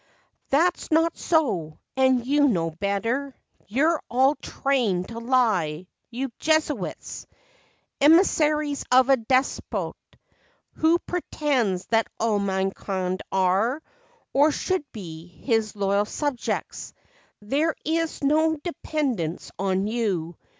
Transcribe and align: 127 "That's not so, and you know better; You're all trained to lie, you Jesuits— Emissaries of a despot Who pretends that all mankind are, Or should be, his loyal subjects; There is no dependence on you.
127 0.49 0.49
"That's 0.49 0.91
not 0.91 1.15
so, 1.15 1.79
and 1.95 2.25
you 2.25 2.47
know 2.47 2.71
better; 2.71 3.35
You're 3.67 4.01
all 4.09 4.33
trained 4.33 5.09
to 5.09 5.19
lie, 5.19 5.85
you 6.09 6.31
Jesuits— 6.39 7.27
Emissaries 8.01 8.83
of 8.91 9.09
a 9.09 9.17
despot 9.17 9.93
Who 10.77 10.97
pretends 10.97 11.85
that 11.89 12.07
all 12.19 12.39
mankind 12.39 13.21
are, 13.31 13.79
Or 14.33 14.51
should 14.51 14.91
be, 14.91 15.27
his 15.27 15.75
loyal 15.75 16.05
subjects; 16.05 16.93
There 17.39 17.75
is 17.85 18.23
no 18.23 18.55
dependence 18.55 19.51
on 19.59 19.85
you. 19.85 20.35